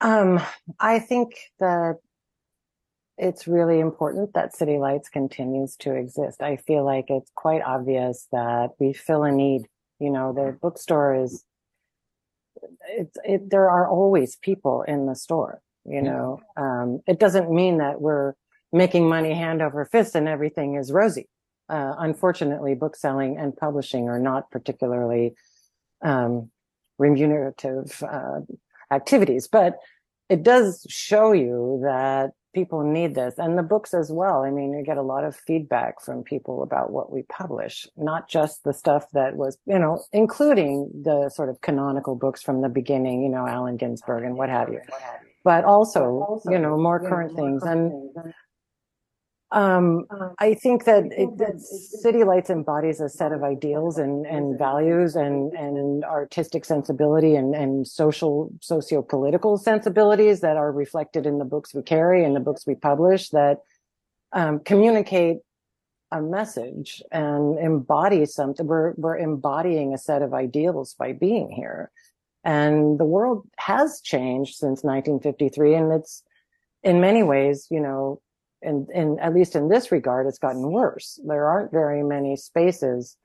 [0.00, 0.40] Um
[0.78, 1.96] i think that
[3.18, 6.40] it's really important that City Lights continues to exist.
[6.40, 9.66] I feel like it's quite obvious that we fill a need.
[9.98, 11.44] You know, the bookstore is,
[12.88, 15.60] it's, it, there are always people in the store.
[15.84, 18.34] You know, um, it doesn't mean that we're
[18.72, 21.28] making money hand over fist and everything is rosy.
[21.68, 25.34] Uh, unfortunately, book selling and publishing are not particularly
[26.02, 26.50] um,
[26.98, 28.40] remunerative uh,
[28.90, 29.78] activities, but
[30.28, 34.42] it does show you that people need this and the books as well.
[34.42, 38.28] I mean, you get a lot of feedback from people about what we publish, not
[38.28, 42.68] just the stuff that was, you know, including the sort of canonical books from the
[42.68, 44.80] beginning, you know, Allen Ginsberg and what have you,
[45.44, 47.62] but also, you know, more current things.
[47.62, 47.92] And
[49.50, 50.04] um,
[50.38, 55.16] I think that, it, that City Lights embodies a set of ideals and, and values
[55.16, 61.74] and, and artistic sensibility and, and social, socio-political sensibilities that are reflected in the books
[61.74, 63.58] we carry and the books we publish that
[64.32, 65.38] um, communicate
[66.12, 68.66] a message and embody something.
[68.66, 71.90] We're, we're embodying a set of ideals by being here.
[72.44, 76.22] And the world has changed since 1953 and it's
[76.82, 78.20] in many ways, you know,
[78.62, 81.20] and, at least in this regard, it's gotten worse.
[81.24, 83.16] There aren't very many spaces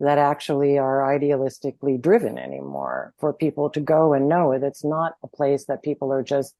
[0.00, 4.62] that actually are idealistically driven anymore for people to go and know it.
[4.62, 6.54] It's not a place that people are just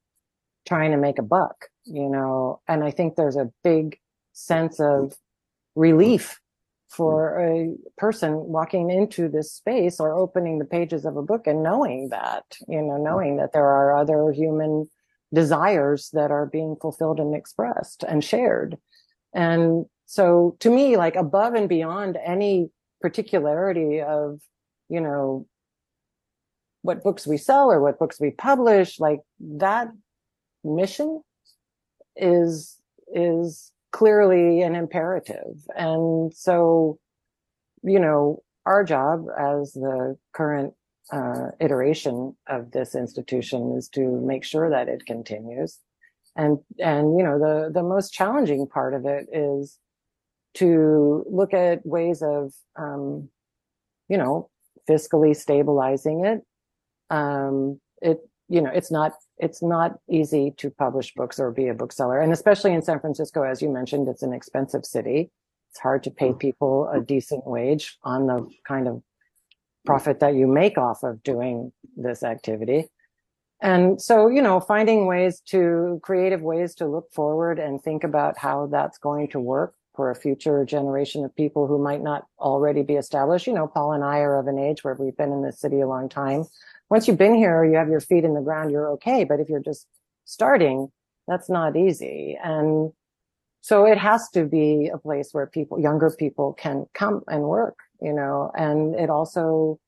[0.67, 3.99] trying to make a buck, you know, and I think there's a big
[4.33, 5.15] sense of
[5.75, 6.41] relief
[6.89, 11.63] for a person walking into this space or opening the pages of a book and
[11.63, 14.89] knowing that, you know, knowing that there are other human
[15.35, 18.77] desires that are being fulfilled and expressed and shared.
[19.35, 22.71] And so to me, like above and beyond any
[23.01, 24.41] particularity of,
[24.89, 25.47] you know,
[26.83, 29.89] what books we sell or what books we publish, like that
[30.63, 31.23] mission
[32.17, 32.77] is,
[33.13, 35.67] is clearly an imperative.
[35.75, 36.99] And so,
[37.83, 40.75] you know, our job as the current
[41.13, 45.79] uh, iteration of this institution is to make sure that it continues.
[46.37, 49.79] And, and, you know, the, the most challenging part of it is
[50.55, 53.29] to look at ways of, um,
[54.09, 54.51] you know,
[54.89, 56.41] fiscally stabilizing it.
[57.11, 61.75] Um, it, you know, it's not, it's not easy to publish books or be a
[61.75, 62.21] bookseller.
[62.21, 65.31] And especially in San Francisco, as you mentioned, it's an expensive city.
[65.71, 69.03] It's hard to pay people a decent wage on the kind of
[69.85, 72.89] profit that you make off of doing this activity.
[73.61, 78.37] And so, you know, finding ways to creative ways to look forward and think about
[78.39, 82.83] how that's going to work for a future generation of people who might not already
[82.83, 83.47] be established.
[83.47, 85.81] You know, Paul and I are of an age where we've been in the city
[85.81, 86.45] a long time.
[86.91, 89.25] Once you've been here, you have your feet in the ground, you're okay.
[89.25, 89.87] But if you're just
[90.25, 90.91] starting,
[91.29, 92.37] that's not easy.
[92.43, 92.93] And
[93.61, 97.77] so it has to be a place where people, younger people can come and work
[98.05, 99.79] you know, and it also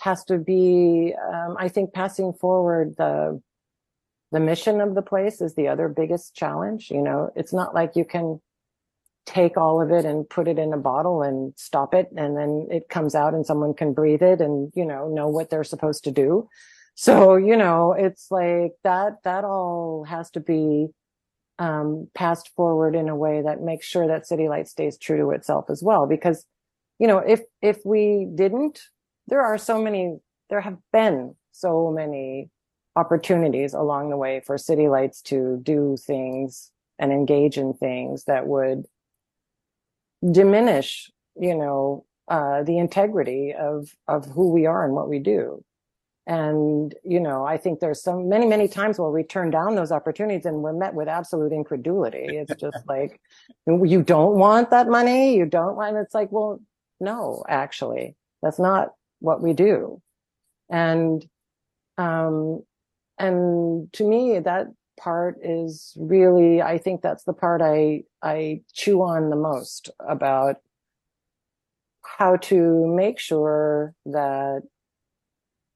[0.00, 3.40] has to be, um, I think passing forward the,
[4.32, 6.90] the mission of the place is the other biggest challenge.
[6.90, 8.40] You know, it's not like you can
[9.26, 12.66] take all of it and put it in a bottle and stop it and then
[12.70, 16.04] it comes out and someone can breathe it and, you know, know what they're supposed
[16.04, 16.48] to do.
[16.94, 20.88] So, you know, it's like that, that all has to be,
[21.58, 25.30] um, passed forward in a way that makes sure that City Light stays true to
[25.30, 26.06] itself as well.
[26.06, 26.46] Because
[27.00, 28.82] you know, if, if we didn't,
[29.26, 30.18] there are so many,
[30.50, 32.50] there have been so many
[32.94, 38.46] opportunities along the way for city lights to do things and engage in things that
[38.46, 38.84] would
[40.30, 45.64] diminish, you know, uh, the integrity of, of who we are and what we do.
[46.26, 49.90] And, you know, I think there's so many, many times where we turn down those
[49.90, 52.26] opportunities and we're met with absolute incredulity.
[52.36, 53.20] It's just like,
[53.66, 55.34] you don't want that money.
[55.34, 56.60] You don't want, it's like, well,
[57.00, 60.00] no, actually, that's not what we do.
[60.70, 61.24] And,
[61.98, 62.62] um,
[63.18, 69.02] and to me, that part is really, I think that's the part I, I chew
[69.02, 70.56] on the most about
[72.04, 74.62] how to make sure that,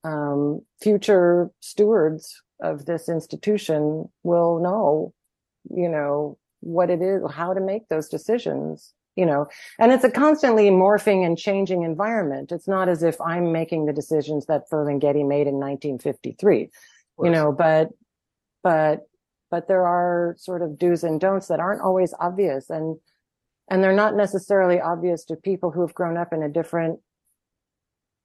[0.04, 5.12] um, future stewards of this institution will know,
[5.70, 9.46] you know, what it is, how to make those decisions you know,
[9.78, 12.50] and it's a constantly morphing and changing environment.
[12.50, 16.70] It's not as if I'm making the decisions that Ferlinghetti made in 1953,
[17.22, 17.90] you know, but,
[18.62, 19.06] but,
[19.50, 22.98] but there are sort of do's and don'ts that aren't always obvious and,
[23.70, 26.98] and they're not necessarily obvious to people who have grown up in a different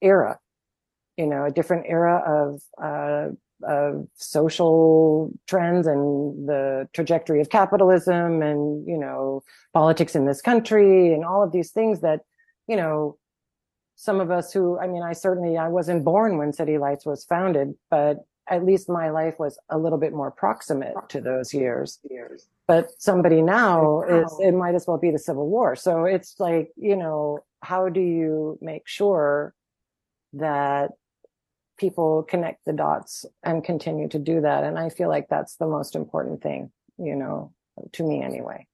[0.01, 0.39] era,
[1.17, 3.33] you know, a different era of, uh,
[3.63, 9.43] of social trends and the trajectory of capitalism and, you know,
[9.73, 12.21] politics in this country and all of these things that,
[12.67, 13.17] you know,
[13.95, 17.25] some of us who, I mean, I certainly, I wasn't born when City Lights was
[17.25, 21.99] founded, but at least my life was a little bit more proximate to those years.
[22.65, 25.75] But somebody now is, it might as well be the Civil War.
[25.75, 29.53] So it's like, you know, how do you make sure
[30.33, 30.91] that
[31.79, 34.63] people connect the dots and continue to do that?
[34.63, 37.53] And I feel like that's the most important thing, you know,
[37.93, 38.67] to me anyway.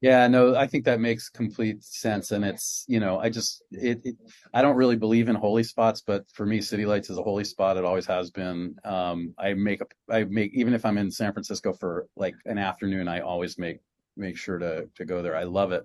[0.00, 2.30] Yeah, no, I think that makes complete sense.
[2.30, 4.16] And it's, you know, I just, it, it,
[4.54, 7.42] I don't really believe in holy spots, but for me, City Lights is a holy
[7.42, 7.76] spot.
[7.76, 8.76] It always has been.
[8.84, 12.58] Um, I make, a, I make, even if I'm in San Francisco for like an
[12.58, 13.78] afternoon, I always make,
[14.16, 15.36] make sure to, to go there.
[15.36, 15.84] I love it.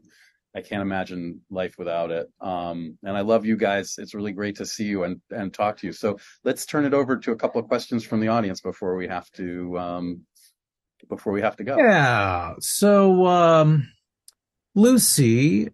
[0.55, 2.27] I can't imagine life without it.
[2.39, 3.95] Um, and I love you guys.
[3.97, 5.93] It's really great to see you and, and talk to you.
[5.93, 9.07] So let's turn it over to a couple of questions from the audience before we
[9.07, 10.21] have to, um,
[11.09, 11.77] before we have to go.
[11.77, 12.53] Yeah.
[12.59, 13.91] So, um,
[14.75, 15.69] Lucy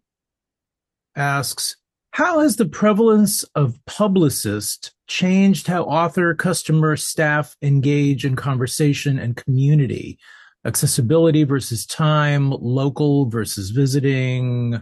[1.16, 1.76] asks,
[2.12, 9.36] how has the prevalence of publicists changed how author, customer, staff engage in conversation and
[9.36, 10.18] community?
[10.66, 14.82] Accessibility versus time, local versus visiting.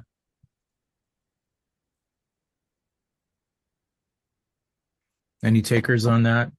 [5.43, 6.51] Any takers on that?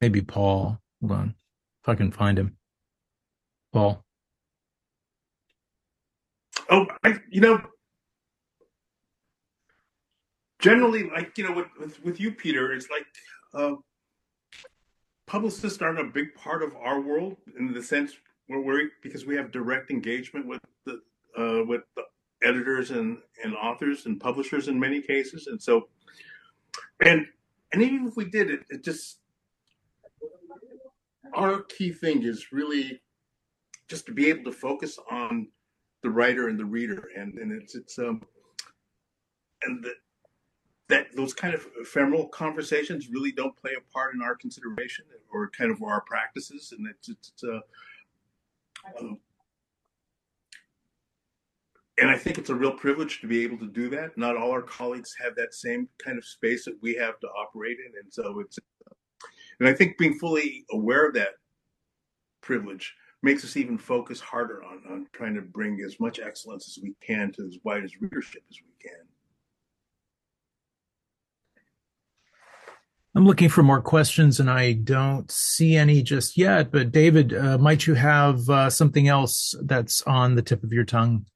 [0.00, 0.80] Maybe Paul.
[1.00, 1.34] Hold on.
[1.82, 2.56] If I can find him.
[3.72, 4.04] Paul.
[6.68, 7.60] Oh, I, you know,
[10.60, 13.06] generally, like you know, with with, with you, Peter, it's like
[13.54, 13.76] uh,
[15.32, 18.12] publicists aren't a big part of our world in the sense
[18.48, 21.00] where we're because we have direct engagement with the
[21.38, 22.02] uh, with the
[22.44, 25.88] editors and and authors and publishers in many cases, and so
[27.00, 27.26] and
[27.72, 29.20] and even if we did it, it just
[31.34, 33.00] our key thing is really
[33.88, 35.48] just to be able to focus on
[36.02, 37.08] the writer and the reader.
[37.16, 38.20] And and it's it's um
[39.62, 39.92] and the,
[40.92, 45.48] that those kind of ephemeral conversations really don't play a part in our consideration or
[45.48, 47.60] kind of our practices and it's it's uh,
[49.00, 49.18] um,
[51.98, 54.16] and I think it's a real privilege to be able to do that.
[54.16, 57.78] Not all our colleagues have that same kind of space that we have to operate
[57.86, 58.58] in, and so it's.
[59.60, 61.34] And I think being fully aware of that
[62.40, 66.82] privilege makes us even focus harder on, on trying to bring as much excellence as
[66.82, 69.06] we can to as wide as readership as we can.
[73.14, 76.72] I'm looking for more questions and I don't see any just yet.
[76.72, 80.84] But David, uh, might you have uh, something else that's on the tip of your
[80.84, 81.26] tongue?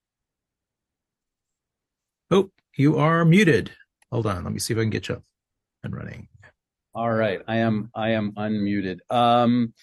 [2.31, 3.73] Oh, you are muted.
[4.11, 4.45] Hold on.
[4.45, 5.23] Let me see if I can get you up
[5.85, 6.29] and running.
[6.95, 7.41] All right.
[7.47, 9.01] I am, I am unmuted.
[9.11, 9.75] Um,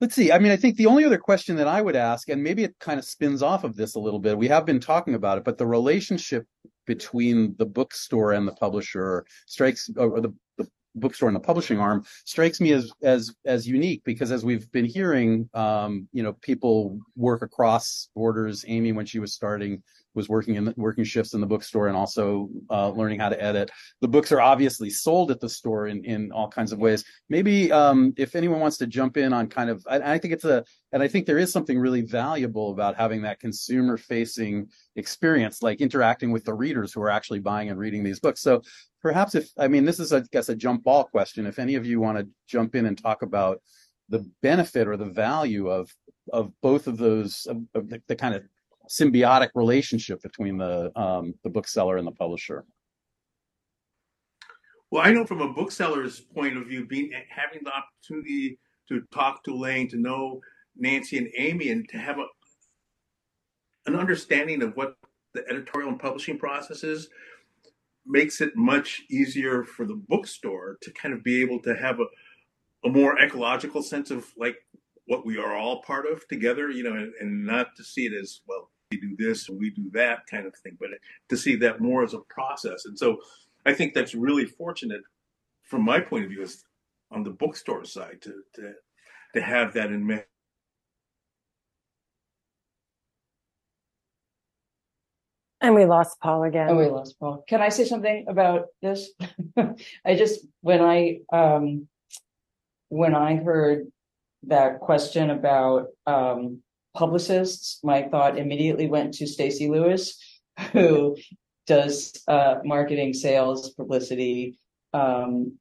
[0.00, 0.30] Let's see.
[0.30, 2.76] I mean, I think the only other question that I would ask, and maybe it
[2.78, 5.44] kind of spins off of this a little bit, we have been talking about it,
[5.44, 6.46] but the relationship
[6.86, 10.32] between the bookstore and the publisher strikes, or the,
[10.98, 14.84] bookstore and the publishing arm strikes me as as as unique because as we've been
[14.84, 18.64] hearing, um, you know, people work across borders.
[18.68, 19.82] Amy, when she was starting,
[20.18, 23.42] was working in the, working shifts in the bookstore and also uh, learning how to
[23.42, 23.70] edit.
[24.02, 27.04] The books are obviously sold at the store in in all kinds of ways.
[27.30, 30.44] Maybe um, if anyone wants to jump in on kind of, I, I think it's
[30.44, 35.62] a, and I think there is something really valuable about having that consumer facing experience,
[35.62, 38.42] like interacting with the readers who are actually buying and reading these books.
[38.42, 38.60] So
[39.00, 41.46] perhaps if, I mean, this is, I guess, a jump ball question.
[41.46, 43.62] If any of you want to jump in and talk about
[44.08, 45.94] the benefit or the value of
[46.32, 48.42] of both of those of, of the, the, kind of
[48.88, 52.64] symbiotic relationship between the um, the bookseller and the publisher.
[54.90, 58.58] Well, I know from a bookseller's point of view, being having the opportunity
[58.88, 60.40] to talk to Elaine, to know
[60.76, 62.26] Nancy and Amy, and to have a
[63.86, 64.96] an understanding of what
[65.34, 67.08] the editorial and publishing process is,
[68.04, 72.86] makes it much easier for the bookstore to kind of be able to have a,
[72.86, 74.56] a more ecological sense of like
[75.06, 78.12] what we are all part of together, you know, and, and not to see it
[78.12, 80.90] as well we do this and we do that kind of thing, but
[81.28, 82.86] to see that more as a process.
[82.86, 83.18] And so
[83.66, 85.02] I think that's really fortunate
[85.62, 86.64] from my point of view is
[87.10, 88.72] on the bookstore side to to
[89.34, 90.24] to have that in mind.
[95.60, 96.68] And we lost Paul again.
[96.70, 97.44] Oh, we lost Paul.
[97.48, 99.10] Can I say something about this?
[99.56, 101.88] I just when I um
[102.88, 103.88] when I heard
[104.44, 106.62] that question about um
[106.98, 110.18] publicists, my thought immediately went to Stacy Lewis,
[110.72, 111.16] who
[111.66, 114.58] does uh, marketing, sales, publicity
[114.92, 115.56] um,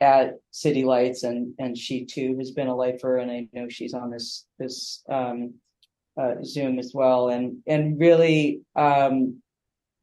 [0.00, 3.94] at City Lights, and and she too has been a lifer, and I know she's
[3.94, 5.54] on this this um,
[6.20, 9.40] uh, Zoom as well, and and really um,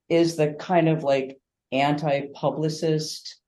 [0.09, 1.37] is the kind of like
[1.71, 3.39] anti-publicist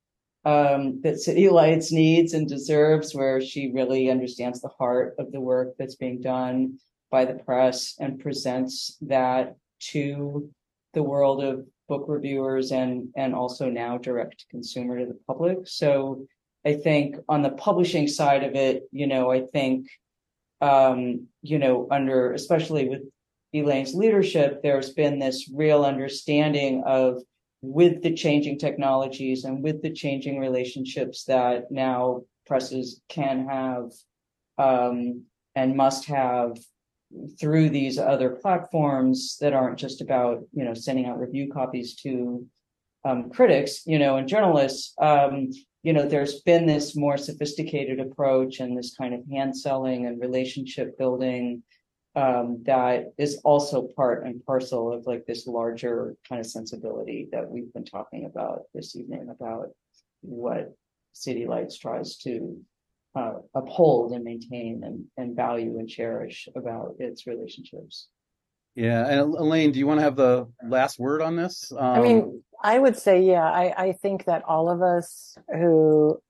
[0.46, 5.42] um, that City Lights needs and deserves, where she really understands the heart of the
[5.42, 6.78] work that's being done
[7.12, 10.49] by the press and presents that to
[10.93, 15.59] the world of book reviewers and and also now direct to consumer to the public.
[15.66, 16.26] So
[16.66, 19.88] I think on the publishing side of it, you know, I think
[20.62, 23.01] um, you know, under especially with
[23.53, 27.22] Elaine's leadership, there's been this real understanding of
[27.62, 33.91] with the changing technologies and with the changing relationships that now presses can have
[34.57, 35.24] um,
[35.55, 36.57] and must have
[37.39, 42.45] through these other platforms that aren't just about you know sending out review copies to
[43.03, 44.93] um, critics you know and journalists.
[44.99, 45.51] Um,
[45.84, 50.22] you know there's been this more sophisticated approach and this kind of hand selling and
[50.22, 51.64] relationship building
[52.16, 57.49] um, that is also part and parcel of like this larger kind of sensibility that
[57.49, 59.70] we've been talking about this evening about
[60.22, 60.76] what
[61.14, 62.62] city lights tries to
[63.16, 68.07] uh, uphold and maintain and, and value and cherish about its relationships.
[68.76, 71.74] Yeah, and Elaine, do you want to have the last word on this?
[71.78, 76.22] Um, I mean, I would say, yeah, I, I think that all of us who,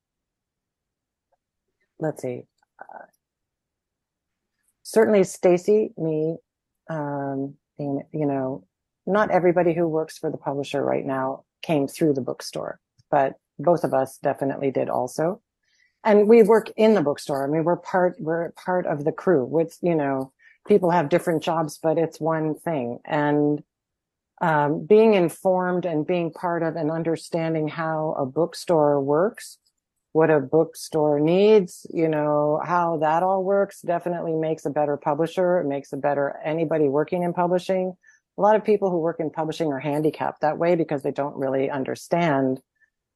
[2.00, 2.44] let's see,
[2.80, 3.06] uh,
[4.82, 6.38] certainly Stacy, me,
[6.90, 8.66] um, and, you know,
[9.06, 12.80] not everybody who works for the publisher right now came through the bookstore,
[13.12, 15.42] but both of us definitely did also
[16.04, 17.44] and we work in the bookstore.
[17.46, 20.32] I mean, we're part, we're part of the crew with, you know,
[20.68, 23.00] people have different jobs, but it's one thing.
[23.06, 23.64] And,
[24.42, 29.60] um, being informed and being part of and understanding how a bookstore works,
[30.14, 35.60] what a bookstore needs, you know, how that all works definitely makes a better publisher.
[35.60, 37.96] It makes a better anybody working in publishing.
[38.38, 41.36] A lot of people who work in publishing are handicapped that way because they don't
[41.36, 42.60] really understand,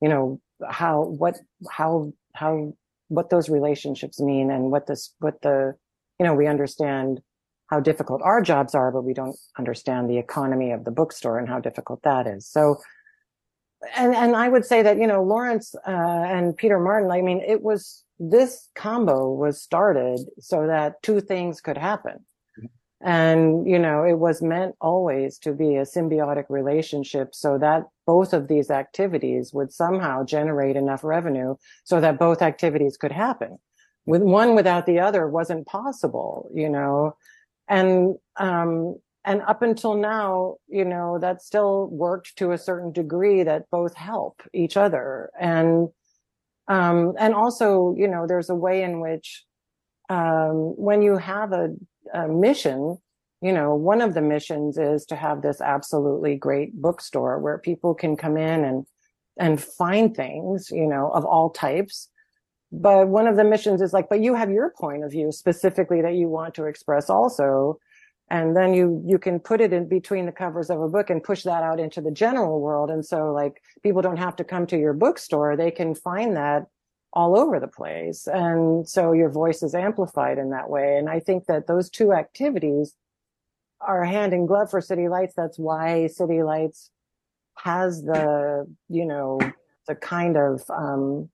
[0.01, 1.35] you know, how, what,
[1.69, 2.73] how how
[3.07, 5.73] what those relationships mean and what this what the
[6.19, 7.21] you know we understand
[7.67, 11.49] how difficult our jobs are but we don't understand the economy of the bookstore and
[11.49, 12.47] how difficult that is.
[12.47, 12.77] So
[13.95, 17.41] and and i would say that you know lawrence uh, and peter martin i mean
[17.45, 22.25] it was this combo was started so that two things could happen
[23.05, 28.33] and, you know, it was meant always to be a symbiotic relationship so that both
[28.33, 31.53] of these activities would somehow generate enough revenue
[31.83, 33.59] so that both activities could happen.
[34.07, 37.15] With one without the other wasn't possible, you know,
[37.67, 43.43] and, um, and up until now, you know, that still worked to a certain degree
[43.43, 45.29] that both help each other.
[45.39, 45.89] And,
[46.67, 49.44] um, and also, you know, there's a way in which,
[50.09, 51.69] um, when you have a
[52.13, 52.97] uh, mission,
[53.41, 57.93] you know, one of the missions is to have this absolutely great bookstore where people
[57.93, 58.85] can come in and
[59.37, 62.09] and find things, you know, of all types.
[62.71, 66.01] But one of the missions is like, but you have your point of view specifically
[66.01, 67.79] that you want to express also.
[68.29, 71.23] And then you, you can put it in between the covers of a book and
[71.23, 72.89] push that out into the general world.
[72.89, 75.55] And so like people don't have to come to your bookstore.
[75.55, 76.63] They can find that
[77.15, 78.27] all over the place.
[78.27, 80.97] And so your voice is amplified in that way.
[80.97, 82.93] And I think that those two activities
[83.79, 85.33] are hand in glove for City Lights.
[85.35, 86.91] That's why City Lights
[87.57, 89.39] has the, you know,
[89.87, 91.29] the kind of, um,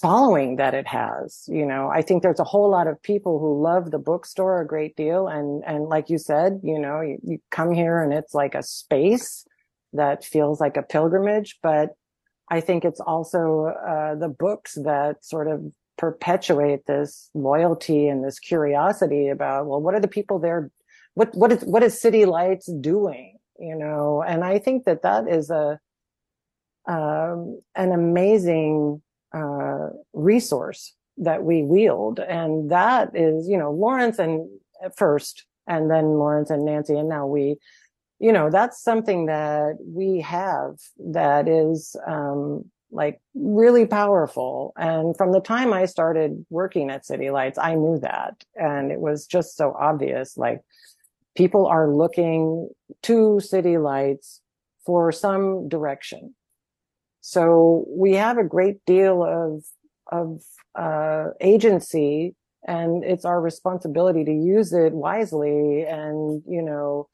[0.00, 1.44] following that it has.
[1.46, 4.66] You know, I think there's a whole lot of people who love the bookstore a
[4.66, 5.28] great deal.
[5.28, 8.62] And, and like you said, you know, you, you come here and it's like a
[8.62, 9.44] space
[9.92, 11.90] that feels like a pilgrimage, but
[12.50, 18.38] I think it's also uh, the books that sort of perpetuate this loyalty and this
[18.38, 20.70] curiosity about well what are the people there
[21.12, 24.24] what what is what is city lights doing you know?
[24.26, 25.78] And i think that that is a
[26.88, 29.02] um, an amazing
[29.34, 32.18] uh, resource that we wield.
[32.18, 34.48] And that is you know lawrence and
[34.96, 37.56] first and then lawrence and nancy and now we
[38.20, 44.72] you know, that's something that we have that is, um, like really powerful.
[44.76, 48.44] And from the time I started working at City Lights, I knew that.
[48.56, 50.36] And it was just so obvious.
[50.36, 50.60] Like
[51.34, 52.68] people are looking
[53.04, 54.42] to City Lights
[54.84, 56.34] for some direction.
[57.22, 59.64] So we have a great deal of,
[60.12, 60.42] of,
[60.74, 62.34] uh, agency
[62.66, 67.08] and it's our responsibility to use it wisely and, you know,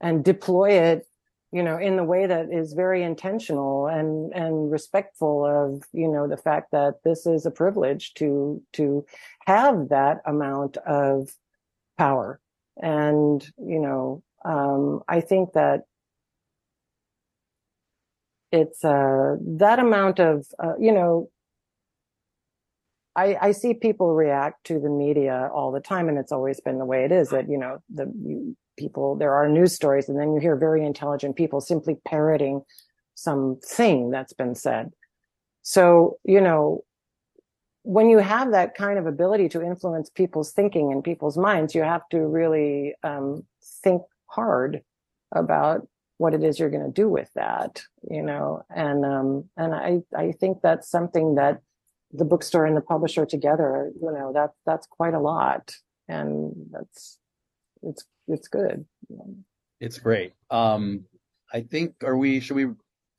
[0.00, 1.06] and deploy it
[1.52, 6.28] you know in the way that is very intentional and and respectful of you know
[6.28, 9.04] the fact that this is a privilege to to
[9.46, 11.30] have that amount of
[11.96, 12.40] power
[12.76, 15.82] and you know um i think that
[18.50, 21.28] it's uh, that amount of uh, you know
[23.14, 26.78] I, I, see people react to the media all the time, and it's always been
[26.78, 27.30] the way it is.
[27.30, 31.36] That you know, the people there are news stories, and then you hear very intelligent
[31.36, 32.62] people simply parroting
[33.14, 34.92] something that's been said.
[35.62, 36.84] So you know,
[37.82, 41.82] when you have that kind of ability to influence people's thinking and people's minds, you
[41.82, 43.44] have to really um,
[43.82, 44.82] think hard
[45.32, 45.86] about
[46.18, 47.82] what it is you're going to do with that.
[48.10, 51.60] You know, and um, and I I think that's something that
[52.12, 55.74] the bookstore and the publisher together, you know, that that's quite a lot.
[56.08, 57.18] And that's
[57.82, 58.84] it's it's good.
[59.80, 60.32] It's great.
[60.50, 61.04] Um
[61.52, 62.68] I think are we should we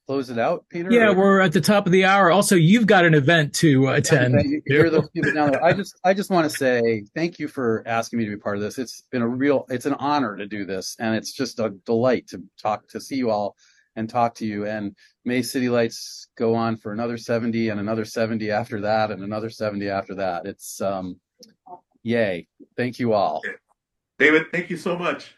[0.09, 0.91] close it out, Peter?
[0.91, 1.15] Yeah, or?
[1.15, 2.31] we're at the top of the hour.
[2.31, 4.41] Also, you've got an event to attend.
[4.43, 5.63] you hear those people down there.
[5.63, 8.57] I just I just want to say thank you for asking me to be part
[8.57, 8.79] of this.
[8.79, 12.27] It's been a real it's an honor to do this and it's just a delight
[12.29, 13.55] to talk to see you all
[13.95, 14.65] and talk to you.
[14.65, 14.95] And
[15.25, 19.51] may City Lights go on for another 70 and another 70 after that and another
[19.51, 20.47] 70 after that.
[20.47, 21.19] It's um
[22.01, 22.47] yay.
[22.75, 23.43] Thank you all.
[24.19, 25.33] David, thank you so much.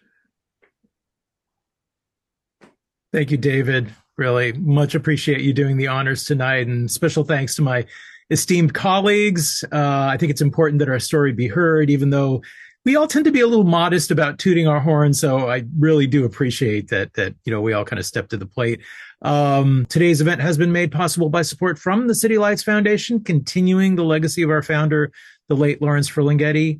[3.14, 3.94] Thank you, David.
[4.18, 6.68] Really much appreciate you doing the honors tonight.
[6.68, 7.86] And special thanks to my
[8.30, 9.64] esteemed colleagues.
[9.72, 12.42] Uh, I think it's important that our story be heard, even though
[12.84, 15.14] we all tend to be a little modest about tooting our horn.
[15.14, 18.38] So I really do appreciate that, that, you know, we all kind of step to
[18.38, 18.82] the plate.
[19.22, 23.96] Um, today's event has been made possible by support from the City Lights Foundation, continuing
[23.96, 25.12] the legacy of our founder,
[25.48, 26.80] the late Lawrence Ferlinghetti.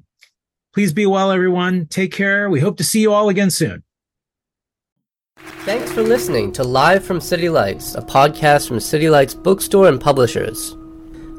[0.74, 1.86] Please be well, everyone.
[1.88, 2.50] Take care.
[2.50, 3.84] We hope to see you all again soon.
[5.66, 10.00] Thanks for listening to Live from City Lights, a podcast from City Lights Bookstore and
[10.00, 10.78] Publishers.